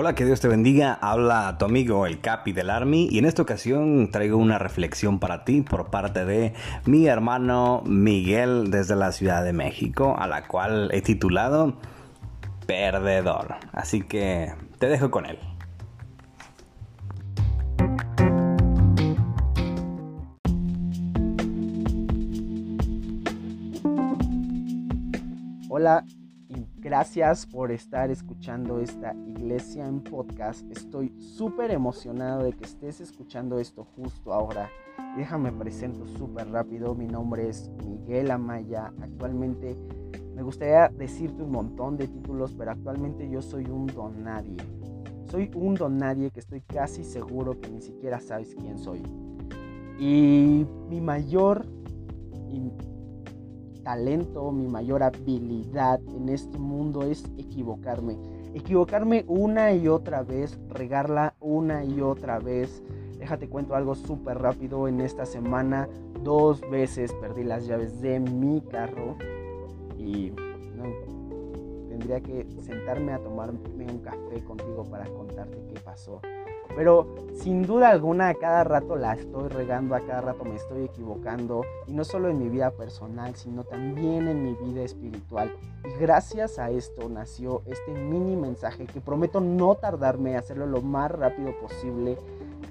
Hola, 0.00 0.14
que 0.14 0.24
Dios 0.24 0.38
te 0.38 0.46
bendiga. 0.46 0.96
Habla 1.02 1.56
tu 1.58 1.64
amigo 1.64 2.06
el 2.06 2.20
Capi 2.20 2.52
del 2.52 2.70
Army 2.70 3.08
y 3.10 3.18
en 3.18 3.24
esta 3.24 3.42
ocasión 3.42 4.12
traigo 4.12 4.36
una 4.36 4.56
reflexión 4.56 5.18
para 5.18 5.44
ti 5.44 5.62
por 5.62 5.90
parte 5.90 6.24
de 6.24 6.54
mi 6.84 7.08
hermano 7.08 7.82
Miguel 7.84 8.70
desde 8.70 8.94
la 8.94 9.10
Ciudad 9.10 9.42
de 9.42 9.52
México, 9.52 10.14
a 10.16 10.28
la 10.28 10.46
cual 10.46 10.88
he 10.92 11.02
titulado 11.02 11.74
Perdedor. 12.64 13.56
Así 13.72 14.02
que 14.02 14.54
te 14.78 14.86
dejo 14.86 15.10
con 15.10 15.26
él. 15.26 15.40
Hola 25.68 26.04
gracias 26.80 27.46
por 27.46 27.72
estar 27.72 28.10
escuchando 28.10 28.80
esta 28.80 29.14
iglesia 29.26 29.86
en 29.86 30.00
podcast. 30.00 30.70
Estoy 30.70 31.12
súper 31.18 31.70
emocionado 31.70 32.44
de 32.44 32.52
que 32.52 32.64
estés 32.64 33.00
escuchando 33.00 33.58
esto 33.58 33.84
justo 33.96 34.32
ahora. 34.32 34.70
Déjame 35.16 35.52
presento 35.52 36.06
súper 36.06 36.50
rápido. 36.50 36.94
Mi 36.94 37.06
nombre 37.06 37.48
es 37.48 37.70
Miguel 37.84 38.30
Amaya. 38.30 38.92
Actualmente 39.00 39.76
me 40.34 40.42
gustaría 40.42 40.88
decirte 40.88 41.42
un 41.42 41.50
montón 41.50 41.96
de 41.96 42.06
títulos, 42.06 42.54
pero 42.56 42.70
actualmente 42.70 43.28
yo 43.28 43.42
soy 43.42 43.64
un 43.66 43.86
don 43.86 44.22
nadie. 44.22 44.56
Soy 45.24 45.50
un 45.54 45.74
don 45.74 45.98
nadie 45.98 46.30
que 46.30 46.40
estoy 46.40 46.60
casi 46.60 47.04
seguro 47.04 47.60
que 47.60 47.68
ni 47.68 47.82
siquiera 47.82 48.20
sabes 48.20 48.54
quién 48.54 48.78
soy. 48.78 49.02
Y 49.98 50.64
mi 50.88 51.00
mayor 51.00 51.66
talento, 53.88 54.52
mi 54.52 54.66
mayor 54.68 55.02
habilidad 55.02 55.98
en 56.14 56.28
este 56.28 56.58
mundo 56.58 57.04
es 57.04 57.24
equivocarme. 57.38 58.18
Equivocarme 58.52 59.24
una 59.28 59.72
y 59.72 59.88
otra 59.88 60.22
vez, 60.22 60.58
regarla 60.68 61.32
una 61.40 61.86
y 61.86 62.02
otra 62.02 62.38
vez. 62.38 62.82
Déjate 63.18 63.48
cuento 63.48 63.74
algo 63.74 63.94
súper 63.94 64.40
rápido. 64.42 64.88
En 64.88 65.00
esta 65.00 65.24
semana 65.24 65.88
dos 66.22 66.60
veces 66.70 67.14
perdí 67.14 67.44
las 67.44 67.66
llaves 67.66 68.02
de 68.02 68.20
mi 68.20 68.60
carro 68.60 69.16
y 69.96 70.32
tendría 71.88 72.20
que 72.20 72.46
sentarme 72.60 73.14
a 73.14 73.18
tomarme 73.20 73.58
un 73.90 74.00
café 74.00 74.44
contigo 74.44 74.84
para 74.84 75.06
contarte 75.06 75.64
qué 75.66 75.80
pasó. 75.80 76.20
Pero 76.78 77.08
sin 77.34 77.66
duda 77.66 77.88
alguna 77.88 78.28
a 78.28 78.34
cada 78.34 78.62
rato 78.62 78.94
la 78.94 79.14
estoy 79.14 79.48
regando, 79.48 79.96
a 79.96 80.06
cada 80.06 80.20
rato 80.20 80.44
me 80.44 80.54
estoy 80.54 80.84
equivocando. 80.84 81.62
Y 81.88 81.92
no 81.92 82.04
solo 82.04 82.28
en 82.28 82.38
mi 82.38 82.48
vida 82.48 82.70
personal, 82.70 83.34
sino 83.34 83.64
también 83.64 84.28
en 84.28 84.44
mi 84.44 84.54
vida 84.54 84.82
espiritual. 84.82 85.50
Y 85.84 86.00
gracias 86.00 86.60
a 86.60 86.70
esto 86.70 87.08
nació 87.08 87.62
este 87.66 87.90
mini 87.90 88.36
mensaje 88.36 88.86
que 88.86 89.00
prometo 89.00 89.40
no 89.40 89.74
tardarme 89.74 90.36
hacerlo 90.36 90.68
lo 90.68 90.80
más 90.80 91.10
rápido 91.10 91.50
posible. 91.60 92.16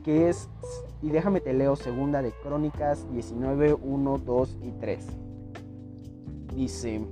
Que 0.05 0.29
es, 0.29 0.47
y 1.01 1.09
déjame 1.09 1.41
te 1.41 1.51
leo 1.51 1.75
segunda 1.75 2.21
de 2.21 2.31
Crónicas 2.31 3.11
19, 3.11 3.73
1, 3.73 4.17
2 4.19 4.57
y 4.61 4.71
3. 4.71 5.05
Dice, 6.55 7.05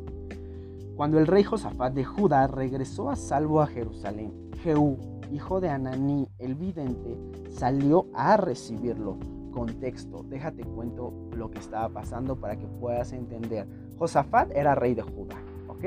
cuando 0.96 1.20
el 1.20 1.28
rey 1.28 1.44
Josafat 1.44 1.94
de 1.94 2.06
Judá 2.06 2.48
regresó 2.48 3.10
a 3.10 3.18
salvo 3.18 3.60
a 3.60 3.68
Jerusalén, 3.68 4.32
Jehú, 4.64 5.15
hijo 5.32 5.62
de 5.62 5.70
Ananí 5.70 6.28
el 6.40 6.56
vidente, 6.56 7.18
salió 7.50 8.08
a 8.14 8.38
recibirlo. 8.38 9.18
Contexto, 9.52 10.24
déjate 10.24 10.64
cuento 10.64 11.14
lo 11.36 11.50
que 11.50 11.60
estaba 11.60 11.88
pasando 11.90 12.36
para 12.36 12.58
que 12.58 12.68
puedas 12.68 13.14
entender. 13.14 13.68
Josafat 13.98 14.52
era 14.52 14.76
rey 14.76 14.94
de 14.94 15.02
Judá, 15.02 15.38
¿ok? 15.68 15.86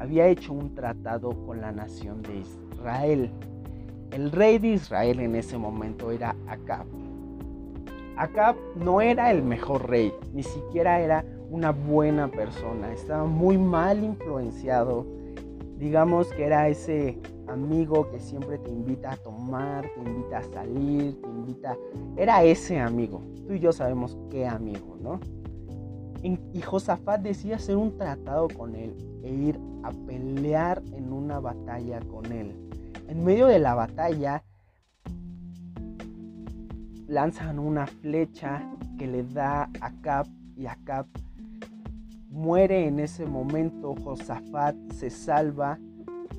Había 0.00 0.26
hecho 0.26 0.52
un 0.52 0.74
tratado 0.74 1.30
con 1.46 1.60
la 1.60 1.70
nación 1.70 2.22
de 2.22 2.38
Israel. 2.38 3.30
El 4.10 4.32
rey 4.32 4.58
de 4.58 4.68
Israel 4.68 5.20
en 5.20 5.36
ese 5.36 5.56
momento 5.56 6.10
era 6.10 6.34
Acab. 6.48 6.86
Acab 8.16 8.56
no 8.76 9.00
era 9.00 9.30
el 9.30 9.42
mejor 9.42 9.88
rey, 9.88 10.12
ni 10.32 10.42
siquiera 10.42 11.00
era 11.00 11.24
una 11.50 11.70
buena 11.70 12.28
persona, 12.28 12.92
estaba 12.92 13.24
muy 13.24 13.56
mal 13.58 14.02
influenciado. 14.02 15.06
Digamos 15.78 16.28
que 16.32 16.44
era 16.44 16.68
ese 16.68 17.18
amigo 17.48 18.10
que 18.10 18.20
siempre 18.20 18.58
te 18.58 18.70
invita 18.70 19.12
a 19.12 19.16
tomar, 19.16 19.88
te 19.94 20.00
invita 20.00 20.38
a 20.38 20.42
salir, 20.42 21.20
te 21.20 21.28
invita... 21.28 21.76
Era 22.16 22.42
ese 22.44 22.78
amigo. 22.78 23.22
Tú 23.46 23.54
y 23.54 23.60
yo 23.60 23.72
sabemos 23.72 24.16
qué 24.30 24.46
amigo, 24.46 24.96
¿no? 25.00 25.20
Y 26.22 26.62
Josafat 26.62 27.20
decía 27.20 27.56
hacer 27.56 27.76
un 27.76 27.98
tratado 27.98 28.48
con 28.48 28.74
él 28.74 28.96
e 29.22 29.30
ir 29.30 29.60
a 29.82 29.90
pelear 29.90 30.82
en 30.92 31.12
una 31.12 31.38
batalla 31.38 32.00
con 32.00 32.32
él. 32.32 32.54
En 33.08 33.22
medio 33.22 33.46
de 33.46 33.58
la 33.58 33.74
batalla 33.74 34.42
lanzan 37.06 37.58
una 37.58 37.86
flecha 37.86 38.66
que 38.98 39.06
le 39.06 39.22
da 39.22 39.68
a 39.80 39.92
Cap 40.00 40.26
y 40.56 40.64
a 40.66 40.78
Cap 40.84 41.06
muere 42.30 42.86
en 42.86 43.00
ese 43.00 43.26
momento. 43.26 43.94
Josafat 44.02 44.76
se 44.92 45.10
salva 45.10 45.78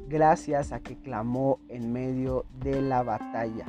gracias 0.07 0.71
a 0.71 0.79
que 0.79 0.97
clamó 0.97 1.59
en 1.67 1.91
medio 1.91 2.45
de 2.59 2.81
la 2.81 3.03
batalla. 3.03 3.65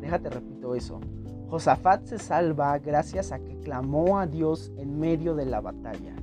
Déjate, 0.00 0.30
repito 0.30 0.74
eso. 0.74 1.00
Josafat 1.48 2.04
se 2.06 2.18
salva 2.18 2.78
gracias 2.78 3.32
a 3.32 3.38
que 3.38 3.58
clamó 3.60 4.18
a 4.18 4.26
Dios 4.26 4.72
en 4.78 4.98
medio 4.98 5.34
de 5.34 5.46
la 5.46 5.60
batalla. 5.60 6.14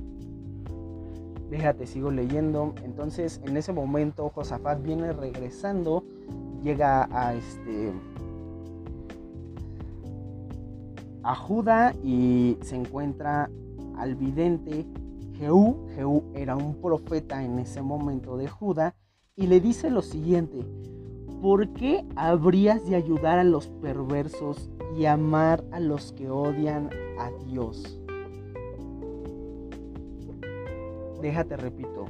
Déjate, 1.50 1.86
sigo 1.86 2.10
leyendo. 2.10 2.74
Entonces, 2.84 3.40
en 3.44 3.56
ese 3.56 3.72
momento, 3.72 4.28
Josafat 4.30 4.82
viene 4.82 5.12
regresando, 5.12 6.04
llega 6.62 7.08
a 7.10 7.34
este 7.34 7.92
a 11.22 11.34
Judá 11.34 11.94
y 12.02 12.58
se 12.60 12.76
encuentra 12.76 13.50
al 13.96 14.14
vidente 14.14 14.86
Jehú. 15.38 15.86
Jehú 15.94 16.22
era 16.34 16.54
un 16.54 16.74
profeta 16.74 17.42
en 17.42 17.58
ese 17.58 17.80
momento 17.80 18.36
de 18.36 18.48
Judá 18.48 18.94
y 19.36 19.48
le 19.48 19.60
dice 19.60 19.90
lo 19.90 20.02
siguiente, 20.02 20.64
¿por 21.42 21.68
qué 21.70 22.06
habrías 22.14 22.86
de 22.86 22.94
ayudar 22.94 23.38
a 23.40 23.44
los 23.44 23.66
perversos 23.66 24.70
y 24.96 25.06
amar 25.06 25.64
a 25.72 25.80
los 25.80 26.12
que 26.12 26.30
odian 26.30 26.88
a 27.18 27.30
Dios? 27.44 27.98
Déjate, 31.20 31.56
repito, 31.56 32.06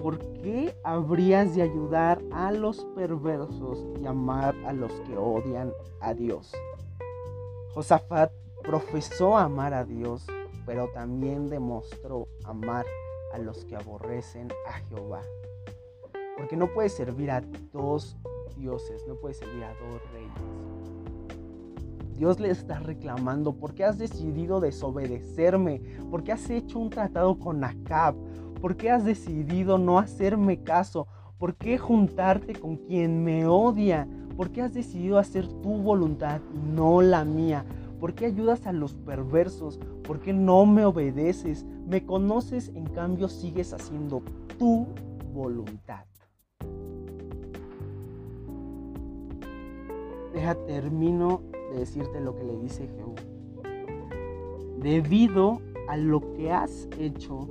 ¿por 0.00 0.18
qué 0.42 0.76
habrías 0.84 1.56
de 1.56 1.62
ayudar 1.62 2.22
a 2.30 2.52
los 2.52 2.84
perversos 2.94 3.84
y 4.00 4.06
amar 4.06 4.54
a 4.64 4.72
los 4.72 4.92
que 5.00 5.16
odian 5.16 5.72
a 6.00 6.14
Dios? 6.14 6.52
Josafat 7.74 8.30
profesó 8.62 9.36
amar 9.36 9.74
a 9.74 9.84
Dios, 9.84 10.24
pero 10.66 10.88
también 10.94 11.48
demostró 11.48 12.28
amar 12.44 12.86
a 13.32 13.38
los 13.38 13.64
que 13.64 13.74
aborrecen 13.74 14.52
a 14.68 14.74
Jehová. 14.88 15.22
Porque 16.36 16.56
no 16.56 16.72
puedes 16.72 16.92
servir 16.92 17.30
a 17.30 17.42
dos 17.72 18.16
dioses, 18.56 19.04
no 19.06 19.14
puedes 19.16 19.38
servir 19.38 19.64
a 19.64 19.74
dos 19.74 20.00
reyes. 20.12 20.32
Dios 22.16 22.38
le 22.38 22.50
está 22.50 22.78
reclamando, 22.78 23.52
¿por 23.52 23.74
qué 23.74 23.84
has 23.84 23.98
decidido 23.98 24.60
desobedecerme? 24.60 25.80
¿Por 26.10 26.22
qué 26.22 26.32
has 26.32 26.48
hecho 26.48 26.78
un 26.78 26.90
tratado 26.90 27.38
con 27.38 27.64
Acab? 27.64 28.14
¿Por 28.60 28.76
qué 28.76 28.90
has 28.90 29.04
decidido 29.04 29.78
no 29.78 29.98
hacerme 29.98 30.62
caso? 30.62 31.08
¿Por 31.38 31.56
qué 31.56 31.76
juntarte 31.76 32.54
con 32.54 32.76
quien 32.76 33.24
me 33.24 33.46
odia? 33.46 34.08
¿Por 34.36 34.50
qué 34.50 34.62
has 34.62 34.72
decidido 34.72 35.18
hacer 35.18 35.46
tu 35.46 35.76
voluntad 35.82 36.40
y 36.54 36.58
no 36.58 37.02
la 37.02 37.24
mía? 37.24 37.64
¿Por 38.00 38.14
qué 38.14 38.26
ayudas 38.26 38.66
a 38.66 38.72
los 38.72 38.94
perversos? 38.94 39.80
¿Por 40.04 40.20
qué 40.20 40.32
no 40.32 40.66
me 40.66 40.84
obedeces? 40.84 41.64
Me 41.86 42.06
conoces, 42.06 42.68
en 42.74 42.86
cambio 42.86 43.28
sigues 43.28 43.72
haciendo 43.72 44.22
tu 44.58 44.86
voluntad. 45.32 46.04
Deja, 50.34 50.56
termino 50.66 51.42
de 51.70 51.78
decirte 51.78 52.20
lo 52.20 52.34
que 52.34 52.42
le 52.42 52.58
dice 52.58 52.88
Jehú. 52.88 53.14
Debido 54.78 55.60
a 55.88 55.96
lo 55.96 56.34
que 56.34 56.52
has 56.52 56.88
hecho, 56.98 57.48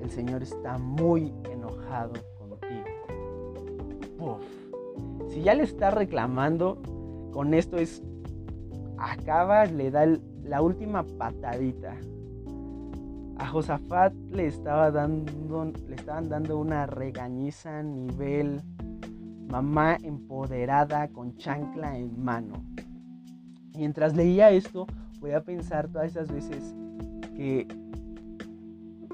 el 0.00 0.08
Señor 0.08 0.42
está 0.42 0.78
muy 0.78 1.34
enojado 1.50 2.12
contigo. 2.38 4.38
Si 5.28 5.42
ya 5.42 5.54
le 5.54 5.64
está 5.64 5.90
reclamando, 5.90 6.78
con 7.32 7.52
esto 7.52 7.78
es 7.78 8.00
acaba, 8.96 9.64
le 9.64 9.90
da 9.90 10.06
la 10.44 10.62
última 10.62 11.02
patadita. 11.02 11.96
A 13.38 13.48
Josafat 13.48 14.14
le 14.30 14.46
estaba 14.46 14.92
dando, 14.92 15.72
le 15.88 15.96
estaban 15.96 16.28
dando 16.28 16.58
una 16.58 16.86
regañiza 16.86 17.80
a 17.80 17.82
nivel 17.82 18.62
mamá 19.52 19.98
empoderada 20.02 21.08
con 21.08 21.36
chancla 21.36 21.98
en 21.98 22.24
mano. 22.24 22.64
Mientras 23.76 24.16
leía 24.16 24.50
esto, 24.50 24.86
voy 25.20 25.32
a 25.32 25.44
pensar 25.44 25.88
todas 25.88 26.10
esas 26.10 26.32
veces 26.32 26.74
que 27.36 27.68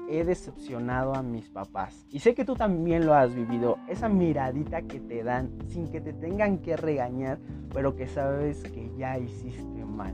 he 0.07 0.23
decepcionado 0.23 1.13
a 1.13 1.23
mis 1.23 1.49
papás. 1.49 2.05
Y 2.09 2.19
sé 2.19 2.35
que 2.35 2.45
tú 2.45 2.55
también 2.55 3.05
lo 3.05 3.15
has 3.15 3.35
vivido. 3.35 3.79
Esa 3.89 4.07
miradita 4.07 4.81
que 4.83 5.01
te 5.01 5.25
dan 5.25 5.51
sin 5.67 5.89
que 5.89 5.99
te 5.99 6.13
tengan 6.13 6.59
que 6.59 6.77
regañar, 6.77 7.37
pero 7.73 7.97
que 7.97 8.07
sabes 8.07 8.63
que 8.63 8.93
ya 8.97 9.19
hiciste 9.19 9.83
mal. 9.83 10.13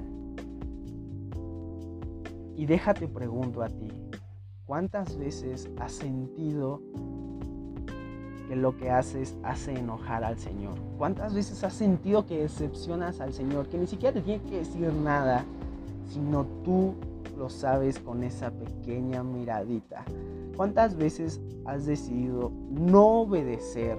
Y 2.55 2.65
déjate 2.65 3.07
pregunto 3.07 3.61
a 3.61 3.69
ti, 3.69 3.89
¿cuántas 4.65 5.19
veces 5.19 5.69
has 5.77 5.91
sentido 5.91 6.81
que 8.47 8.55
lo 8.55 8.77
que 8.77 8.89
haces 8.89 9.35
hace 9.43 9.73
enojar 9.73 10.23
al 10.23 10.37
Señor? 10.37 10.73
¿Cuántas 10.97 11.33
veces 11.33 11.63
has 11.63 11.73
sentido 11.73 12.25
que 12.25 12.41
decepcionas 12.41 13.19
al 13.19 13.33
Señor? 13.33 13.67
Que 13.67 13.77
ni 13.77 13.87
siquiera 13.87 14.13
te 14.13 14.21
tiene 14.21 14.43
que 14.43 14.57
decir 14.57 14.91
nada, 14.93 15.43
sino 16.09 16.45
tú 16.63 16.93
lo 17.37 17.49
sabes 17.49 17.99
con 17.99 18.23
esa 18.23 18.51
pequeña 18.51 19.23
miradita. 19.23 20.05
¿Cuántas 20.55 20.95
veces 20.95 21.41
has 21.65 21.85
decidido 21.85 22.51
no 22.69 23.21
obedecer 23.21 23.97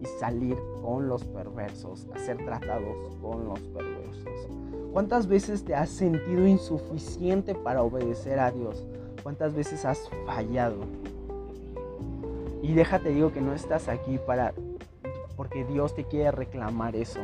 y 0.00 0.06
salir 0.18 0.56
con 0.82 1.08
los 1.08 1.24
perversos, 1.24 2.06
a 2.14 2.18
ser 2.18 2.38
tratados 2.38 3.14
con 3.20 3.46
los 3.46 3.60
perversos? 3.60 4.48
¿Cuántas 4.92 5.26
veces 5.26 5.64
te 5.64 5.74
has 5.74 5.90
sentido 5.90 6.46
insuficiente 6.46 7.54
para 7.54 7.82
obedecer 7.82 8.40
a 8.40 8.50
Dios? 8.50 8.84
¿Cuántas 9.22 9.54
veces 9.54 9.84
has 9.84 10.08
fallado? 10.26 10.78
Y 12.62 12.74
déjate 12.74 13.10
digo 13.10 13.32
que 13.32 13.40
no 13.40 13.54
estás 13.54 13.88
aquí 13.88 14.18
para 14.26 14.54
porque 15.36 15.64
Dios 15.64 15.94
te 15.94 16.04
quiere 16.04 16.30
reclamar 16.32 16.94
eso, 16.94 17.20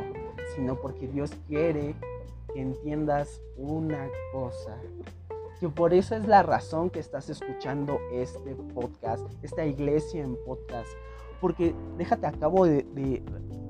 sino 0.55 0.77
porque 0.77 1.07
Dios 1.07 1.33
quiere 1.47 1.95
que 2.55 2.63
entiendas 2.63 3.43
una 3.59 4.09
cosa, 4.33 4.79
que 5.61 5.69
por 5.69 5.93
eso 5.93 6.17
es 6.17 6.27
la 6.27 6.43
razón 6.43 6.89
que 6.89 6.99
estás 6.99 7.29
escuchando 7.29 7.99
este 8.11 8.55
podcast, 8.75 9.27
esta 9.43 9.67
iglesia 9.67 10.25
en 10.25 10.39
podcast, 10.47 10.89
porque 11.43 11.75
déjate, 11.99 12.27
acabo 12.27 12.65
de, 12.65 12.87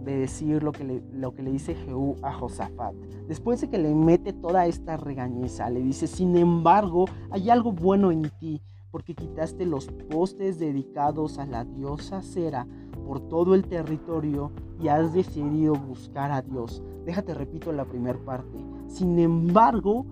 decir 0.04 0.62
lo 0.62 0.70
que, 0.70 1.02
lo 1.12 1.34
que 1.34 1.42
le 1.42 1.50
dice 1.50 1.74
Jehú 1.74 2.14
a 2.22 2.32
Josafat. 2.32 2.94
Después 3.26 3.60
de 3.60 3.68
que 3.68 3.78
le 3.78 3.92
mete 3.92 4.32
toda 4.32 4.66
esta 4.66 4.96
regañiza, 4.96 5.68
le 5.70 5.80
dice, 5.80 6.06
sin 6.06 6.36
embargo, 6.36 7.06
hay 7.32 7.50
algo 7.50 7.72
bueno 7.72 8.12
en 8.12 8.30
ti 8.38 8.62
porque 8.96 9.14
quitaste 9.14 9.66
los 9.66 9.88
postes 10.08 10.58
dedicados 10.58 11.38
a 11.38 11.44
la 11.44 11.66
diosa 11.66 12.22
Cera 12.22 12.66
por 13.06 13.20
todo 13.28 13.54
el 13.54 13.66
territorio 13.66 14.52
y 14.80 14.88
has 14.88 15.12
decidido 15.12 15.74
buscar 15.74 16.32
a 16.32 16.40
Dios. 16.40 16.82
Déjate, 17.04 17.34
repito 17.34 17.72
la 17.72 17.84
primera 17.84 18.18
parte. 18.18 18.56
Sin 18.86 19.18
embargo, 19.18 20.06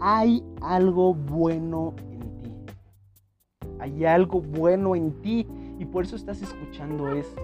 hay 0.00 0.42
algo 0.62 1.12
bueno 1.12 1.92
en 2.10 2.40
ti. 2.40 2.56
Hay 3.78 4.06
algo 4.06 4.40
bueno 4.40 4.96
en 4.96 5.20
ti 5.20 5.46
y 5.78 5.84
por 5.84 6.04
eso 6.04 6.16
estás 6.16 6.40
escuchando 6.40 7.10
esto. 7.10 7.42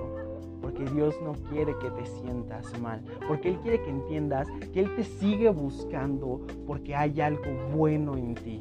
Porque 0.63 0.87
Dios 0.95 1.15
no 1.23 1.35
quiere 1.51 1.75
que 1.79 1.91
te 1.91 2.07
sientas 2.07 2.73
mal. 2.81 3.05
Porque 3.29 3.51
Él 3.51 3.59
quiere 3.59 3.83
que 3.83 3.91
entiendas 3.91 4.49
que 4.73 4.81
Él 4.81 4.97
te 4.97 5.05
sigue 5.05 5.51
buscando 5.51 6.41
porque 6.67 6.97
hay 6.97 7.21
algo 7.21 7.51
bueno 7.75 8.17
en 8.17 8.35
ti. 8.35 8.61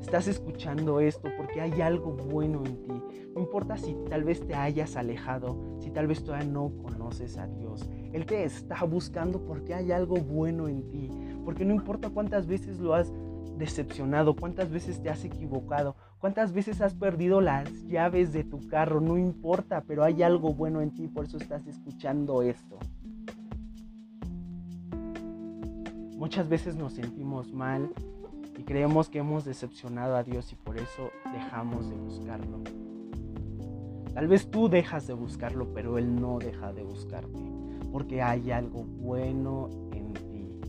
Estás 0.00 0.26
escuchando 0.28 0.98
esto 0.98 1.28
porque 1.36 1.60
hay 1.60 1.80
algo 1.80 2.12
bueno 2.12 2.62
en 2.64 2.82
ti. 2.82 3.02
No 3.34 3.40
importa 3.40 3.76
si 3.76 3.94
tal 4.08 4.24
vez 4.24 4.44
te 4.44 4.54
hayas 4.54 4.96
alejado, 4.96 5.78
si 5.78 5.90
tal 5.90 6.06
vez 6.06 6.24
todavía 6.24 6.48
no 6.48 6.72
conoces 6.82 7.36
a 7.36 7.46
Dios. 7.46 7.88
Él 8.12 8.26
te 8.26 8.44
está 8.44 8.82
buscando 8.84 9.44
porque 9.44 9.74
hay 9.74 9.92
algo 9.92 10.16
bueno 10.16 10.68
en 10.68 10.88
ti. 10.90 11.10
Porque 11.44 11.64
no 11.64 11.74
importa 11.74 12.10
cuántas 12.10 12.46
veces 12.46 12.80
lo 12.80 12.94
has 12.94 13.12
decepcionado, 13.56 14.34
cuántas 14.34 14.70
veces 14.70 15.00
te 15.02 15.10
has 15.10 15.24
equivocado, 15.24 15.94
cuántas 16.18 16.52
veces 16.52 16.80
has 16.80 16.94
perdido 16.94 17.40
las 17.40 17.70
llaves 17.84 18.32
de 18.32 18.42
tu 18.42 18.66
carro, 18.68 19.00
no 19.00 19.18
importa, 19.18 19.84
pero 19.86 20.02
hay 20.02 20.22
algo 20.22 20.54
bueno 20.54 20.80
en 20.80 20.92
ti, 20.92 21.08
por 21.08 21.26
eso 21.26 21.36
estás 21.36 21.66
escuchando 21.66 22.42
esto. 22.42 22.78
Muchas 26.16 26.48
veces 26.48 26.74
nos 26.74 26.94
sentimos 26.94 27.52
mal, 27.52 27.90
y 28.60 28.62
creemos 28.62 29.08
que 29.08 29.20
hemos 29.20 29.46
decepcionado 29.46 30.16
a 30.16 30.22
Dios 30.22 30.52
y 30.52 30.54
por 30.54 30.76
eso 30.76 31.10
dejamos 31.32 31.88
de 31.88 31.96
buscarlo. 31.96 32.60
Tal 34.12 34.28
vez 34.28 34.50
tú 34.50 34.68
dejas 34.68 35.06
de 35.06 35.14
buscarlo, 35.14 35.72
pero 35.72 35.96
Él 35.96 36.20
no 36.20 36.38
deja 36.38 36.70
de 36.74 36.82
buscarte, 36.82 37.40
porque 37.90 38.20
hay 38.20 38.50
algo 38.50 38.84
bueno 38.84 39.70
en 39.92 40.12
ti. 40.12 40.60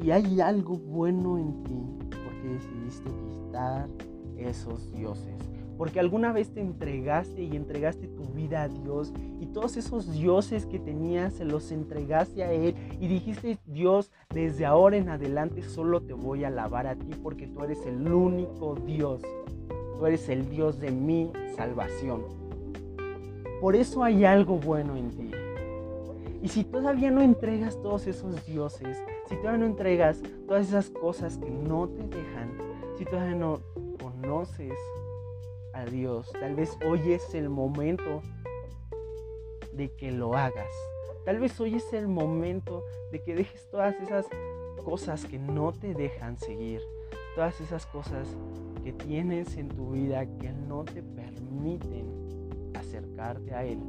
Y 0.00 0.12
hay 0.12 0.40
algo 0.40 0.76
bueno 0.76 1.38
en 1.38 1.64
ti, 1.64 1.98
porque 2.08 2.48
decidiste 2.50 3.10
quitar 3.32 3.88
esos 4.36 4.92
dioses 4.92 5.53
porque 5.76 6.00
alguna 6.00 6.32
vez 6.32 6.52
te 6.52 6.60
entregaste 6.60 7.42
y 7.42 7.56
entregaste 7.56 8.06
tu 8.08 8.24
vida 8.26 8.62
a 8.62 8.68
Dios 8.68 9.12
y 9.40 9.46
todos 9.46 9.76
esos 9.76 10.12
dioses 10.12 10.66
que 10.66 10.78
tenías 10.78 11.34
se 11.34 11.44
los 11.44 11.72
entregaste 11.72 12.44
a 12.44 12.52
Él 12.52 12.74
y 13.00 13.08
dijiste, 13.08 13.58
Dios, 13.66 14.10
desde 14.30 14.66
ahora 14.66 14.96
en 14.96 15.08
adelante 15.08 15.62
solo 15.62 16.02
te 16.02 16.12
voy 16.12 16.44
a 16.44 16.48
alabar 16.48 16.86
a 16.86 16.96
ti 16.96 17.12
porque 17.22 17.46
tú 17.46 17.62
eres 17.64 17.84
el 17.86 18.12
único 18.12 18.74
Dios. 18.74 19.22
Tú 19.98 20.06
eres 20.06 20.28
el 20.28 20.48
Dios 20.50 20.80
de 20.80 20.90
mi 20.90 21.30
salvación. 21.56 22.22
Por 23.60 23.76
eso 23.76 24.02
hay 24.02 24.24
algo 24.24 24.58
bueno 24.58 24.96
en 24.96 25.10
ti. 25.10 25.30
Y 26.42 26.48
si 26.48 26.64
todavía 26.64 27.10
no 27.10 27.22
entregas 27.22 27.80
todos 27.80 28.06
esos 28.06 28.44
dioses, 28.44 29.02
si 29.28 29.36
todavía 29.36 29.60
no 29.60 29.66
entregas 29.66 30.20
todas 30.46 30.68
esas 30.68 30.90
cosas 30.90 31.38
que 31.38 31.48
no 31.48 31.88
te 31.88 32.02
dejan, 32.02 32.50
si 32.98 33.04
todavía 33.06 33.34
no 33.34 33.60
conoces 33.98 34.74
a 35.74 35.84
Dios. 35.84 36.30
Tal 36.40 36.54
vez 36.54 36.76
hoy 36.86 37.12
es 37.12 37.34
el 37.34 37.48
momento 37.48 38.22
de 39.72 39.90
que 39.96 40.12
lo 40.12 40.34
hagas. 40.34 40.70
Tal 41.24 41.38
vez 41.40 41.58
hoy 41.60 41.74
es 41.74 41.92
el 41.92 42.08
momento 42.08 42.84
de 43.10 43.22
que 43.22 43.34
dejes 43.34 43.68
todas 43.70 43.94
esas 44.00 44.26
cosas 44.84 45.24
que 45.24 45.38
no 45.38 45.72
te 45.72 45.94
dejan 45.94 46.38
seguir. 46.38 46.80
Todas 47.34 47.60
esas 47.60 47.86
cosas 47.86 48.28
que 48.84 48.92
tienes 48.92 49.56
en 49.56 49.68
tu 49.68 49.90
vida 49.90 50.26
que 50.38 50.52
no 50.52 50.84
te 50.84 51.02
permiten 51.02 52.70
acercarte 52.74 53.54
a 53.54 53.64
Él. 53.64 53.80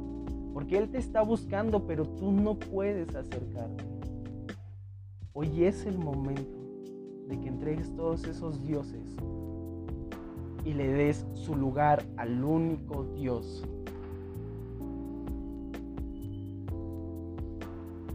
Porque 0.52 0.78
Él 0.78 0.90
te 0.90 0.98
está 0.98 1.22
buscando, 1.22 1.86
pero 1.86 2.04
tú 2.04 2.32
no 2.32 2.58
puedes 2.58 3.14
acercarte. 3.14 3.84
Hoy 5.32 5.64
es 5.64 5.84
el 5.84 5.98
momento 5.98 6.58
de 7.28 7.38
que 7.38 7.48
entregues 7.48 7.94
todos 7.94 8.24
esos 8.24 8.62
dioses 8.62 9.16
y 10.66 10.74
le 10.74 10.88
des 10.88 11.24
su 11.34 11.54
lugar 11.54 12.04
al 12.16 12.42
único 12.42 13.04
Dios. 13.14 13.64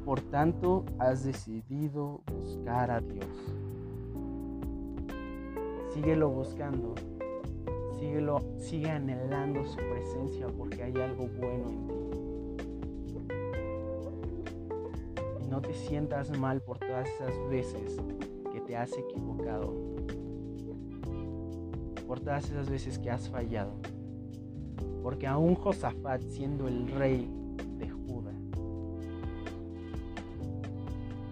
Por 0.04 0.20
tanto, 0.20 0.84
has 1.00 1.24
decidido 1.24 2.20
buscar 2.30 2.92
a 2.92 3.00
Dios. 3.00 3.26
Síguelo 5.94 6.30
buscando. 6.30 6.94
Síguelo, 7.98 8.44
sigue 8.58 8.90
anhelando 8.90 9.66
su 9.66 9.78
presencia 9.78 10.48
porque 10.48 10.84
hay 10.84 10.94
algo 10.98 11.30
bueno 11.40 11.70
en 11.70 11.88
ti. 11.88 11.94
Y 15.42 15.48
no 15.48 15.62
te 15.62 15.74
sientas 15.74 16.38
mal 16.38 16.62
por 16.62 16.80
todas 16.80 17.08
esas 17.08 17.50
veces 17.50 17.98
que 18.52 18.60
te 18.60 18.76
has 18.76 18.92
equivocado 18.92 19.74
por 22.12 22.20
todas 22.20 22.44
esas 22.44 22.70
veces 22.70 23.00
que 23.00 23.10
has 23.10 23.30
fallado. 23.30 23.72
Porque 25.02 25.28
aún 25.28 25.56
Josafat, 25.56 26.22
siendo 26.24 26.68
el 26.68 26.90
rey 26.90 27.26
de 27.80 27.90
Judá, 27.90 28.34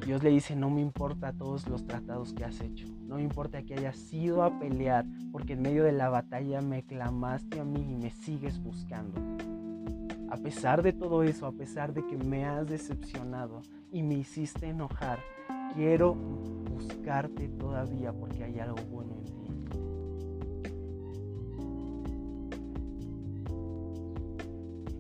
Dios 0.05 0.24
le 0.24 0.29
dice, 0.29 0.55
no 0.55 0.69
me 0.69 0.79
importa 0.79 1.33
todos 1.33 1.67
los 1.67 1.86
tratados 1.86 2.31
que 2.31 2.45
has 2.45 2.62
hecho, 2.62 2.88
no 3.01 3.17
me 3.17 3.24
importa 3.24 3.62
que 3.62 3.74
hayas 3.74 4.13
ido 4.13 4.41
a 4.41 4.57
pelear, 4.57 5.05
porque 5.33 5.51
en 5.51 5.63
medio 5.63 5.83
de 5.83 5.91
la 5.91 6.07
batalla 6.07 6.62
me 6.62 6.86
clamaste 6.86 7.59
a 7.59 7.65
mí 7.65 7.81
y 7.81 7.95
me 7.95 8.12
sigues 8.12 8.63
buscando. 8.63 9.19
A 10.31 10.38
pesar 10.38 10.81
de 10.81 10.93
todo 10.93 11.24
eso, 11.24 11.45
a 11.45 11.51
pesar 11.51 11.93
de 11.93 12.07
que 12.07 12.15
me 12.15 12.45
has 12.45 12.69
decepcionado 12.69 13.63
y 13.91 14.01
me 14.01 14.13
hiciste 14.13 14.69
enojar, 14.69 15.19
quiero 15.75 16.13
buscarte 16.15 17.50
todavía 17.50 18.13
porque 18.13 18.45
hay 18.45 18.59
algo 18.59 18.81
bueno 18.89 19.17
en 19.17 19.25
ti. 19.25 19.38